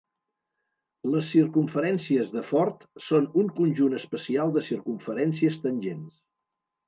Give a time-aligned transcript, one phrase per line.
[1.15, 6.17] Les circumferències de Ford són un conjunt especial de circumferències tangents.